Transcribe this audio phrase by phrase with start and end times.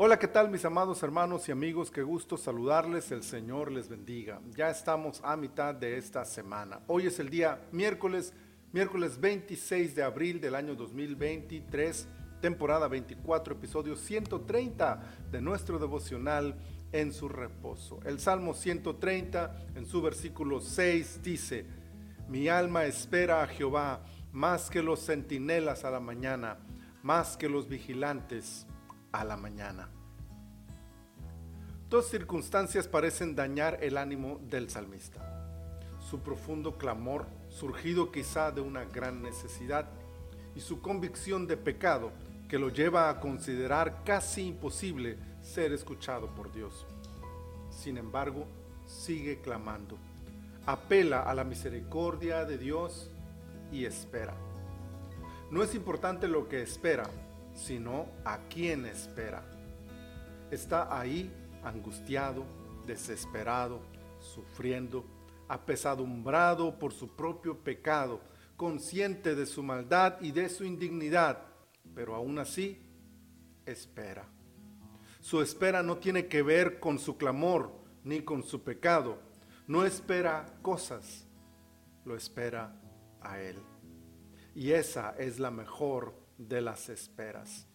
[0.00, 1.90] Hola, ¿qué tal mis amados hermanos y amigos?
[1.90, 4.40] Qué gusto saludarles, el Señor les bendiga.
[4.54, 6.78] Ya estamos a mitad de esta semana.
[6.86, 8.32] Hoy es el día miércoles,
[8.70, 12.06] miércoles 26 de abril del año 2023,
[12.40, 15.00] temporada 24, episodio 130
[15.32, 16.54] de nuestro devocional
[16.92, 17.98] en su reposo.
[18.04, 21.66] El Salmo 130 en su versículo 6 dice,
[22.28, 26.58] mi alma espera a Jehová más que los centinelas a la mañana,
[27.02, 28.64] más que los vigilantes
[29.12, 29.88] a la mañana.
[31.88, 35.24] Dos circunstancias parecen dañar el ánimo del salmista.
[35.98, 39.88] Su profundo clamor, surgido quizá de una gran necesidad,
[40.54, 42.12] y su convicción de pecado,
[42.48, 46.86] que lo lleva a considerar casi imposible ser escuchado por Dios.
[47.70, 48.46] Sin embargo,
[48.86, 49.98] sigue clamando,
[50.66, 53.10] apela a la misericordia de Dios
[53.70, 54.34] y espera.
[55.50, 57.04] No es importante lo que espera,
[57.58, 59.42] sino a quién espera.
[60.50, 61.30] Está ahí
[61.64, 62.44] angustiado,
[62.86, 63.80] desesperado,
[64.20, 65.04] sufriendo,
[65.48, 68.20] apesadumbrado por su propio pecado,
[68.56, 71.38] consciente de su maldad y de su indignidad,
[71.94, 72.80] pero aún así
[73.66, 74.24] espera.
[75.20, 77.72] Su espera no tiene que ver con su clamor
[78.04, 79.18] ni con su pecado.
[79.66, 81.26] No espera cosas,
[82.04, 82.72] lo espera
[83.20, 83.56] a Él.
[84.54, 87.66] Y esa es la mejor de las esperas.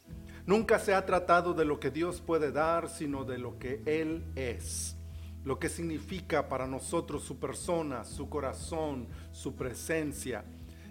[0.46, 4.26] Nunca se ha tratado de lo que Dios puede dar, sino de lo que Él
[4.36, 4.98] es.
[5.44, 10.46] Lo que significa para nosotros su persona, su corazón, su presencia.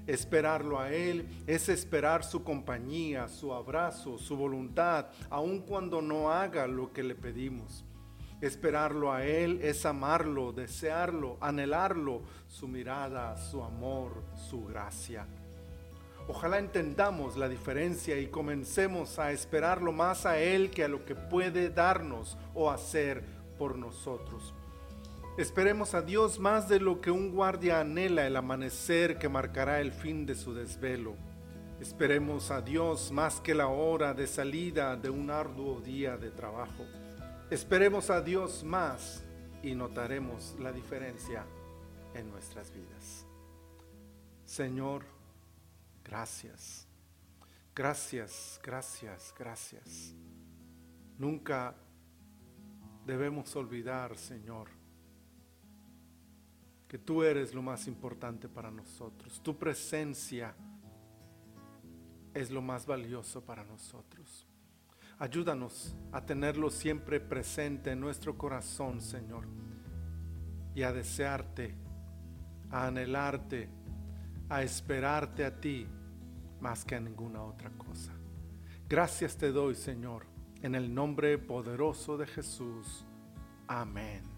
[0.06, 6.66] Esperarlo a Él es esperar su compañía, su abrazo, su voluntad, aun cuando no haga
[6.66, 7.84] lo que le pedimos.
[8.40, 15.26] Esperarlo a Él es amarlo, desearlo, anhelarlo, su mirada, su amor, su gracia.
[16.28, 21.14] Ojalá entendamos la diferencia y comencemos a esperarlo más a Él que a lo que
[21.14, 23.24] puede darnos o hacer
[23.58, 24.54] por nosotros.
[25.36, 29.90] Esperemos a Dios más de lo que un guardia anhela el amanecer que marcará el
[29.90, 31.14] fin de su desvelo.
[31.80, 36.84] Esperemos a Dios más que la hora de salida de un arduo día de trabajo.
[37.50, 39.24] Esperemos a Dios más
[39.62, 41.44] y notaremos la diferencia
[42.14, 43.26] en nuestras vidas.
[44.44, 45.02] Señor,
[46.04, 46.86] gracias.
[47.74, 50.14] Gracias, gracias, gracias.
[51.18, 51.74] Nunca
[53.06, 54.68] debemos olvidar, Señor,
[56.86, 59.42] que tú eres lo más importante para nosotros.
[59.42, 60.54] Tu presencia
[62.34, 64.46] es lo más valioso para nosotros.
[65.18, 69.46] Ayúdanos a tenerlo siempre presente en nuestro corazón, Señor,
[70.74, 71.74] y a desearte,
[72.70, 73.70] a anhelarte,
[74.48, 75.86] a esperarte a ti
[76.60, 78.12] más que a ninguna otra cosa.
[78.88, 80.26] Gracias te doy, Señor,
[80.62, 83.04] en el nombre poderoso de Jesús.
[83.66, 84.32] Amén.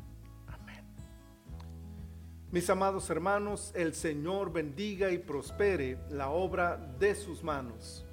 [2.55, 8.07] Mis amados hermanos, el Señor bendiga y prospere la obra de sus manos